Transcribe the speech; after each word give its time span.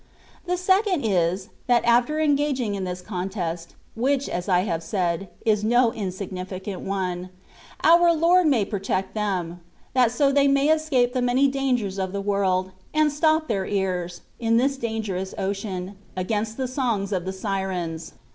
The 0.47 0.57
second 0.57 1.03
is, 1.05 1.49
that 1.67 1.85
after 1.85 2.19
engaging 2.19 2.73
in 2.73 2.85
this 2.85 3.01
contest 3.01 3.75
(which, 3.93 4.27
as 4.27 4.49
I 4.49 4.61
have 4.61 4.81
said, 4.81 5.29
is 5.45 5.63
no 5.63 5.93
insignificant 5.93 6.81
one), 6.81 7.29
our 7.83 8.11
Lord 8.11 8.47
may 8.47 8.65
protect 8.65 9.13
them; 9.13 9.59
that 9.93 10.11
so 10.11 10.31
they 10.31 10.47
may 10.47 10.69
Escape 10.69 11.13
the 11.13 11.21
many 11.21 11.47
dangers 11.47 11.99
of 11.99 12.13
the 12.13 12.19
world, 12.21 12.71
and 12.95 13.11
stop 13.11 13.47
their 13.47 13.67
ears, 13.67 14.21
in 14.39 14.57
this 14.57 14.75
dangerous 14.75 15.35
ocean, 15.37 15.95
against 16.17 16.57
the 16.57 16.63
srmgK 16.63 17.11
of 17.11 17.25
the 17.25 17.31
Syrens. 17.33 18.13